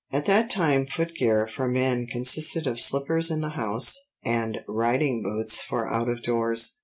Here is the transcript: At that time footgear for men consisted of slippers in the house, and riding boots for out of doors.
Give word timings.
At 0.11 0.25
that 0.25 0.49
time 0.49 0.87
footgear 0.87 1.45
for 1.45 1.67
men 1.67 2.07
consisted 2.07 2.65
of 2.65 2.79
slippers 2.81 3.29
in 3.29 3.41
the 3.41 3.49
house, 3.51 3.95
and 4.25 4.57
riding 4.67 5.21
boots 5.21 5.61
for 5.61 5.93
out 5.93 6.09
of 6.09 6.23
doors. 6.23 6.79